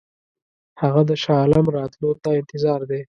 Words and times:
هغه 0.81 1.01
د 1.09 1.11
شاه 1.23 1.39
عالم 1.41 1.65
راتلو 1.77 2.09
ته 2.23 2.29
انتظار 2.41 2.81
دی. 2.89 2.99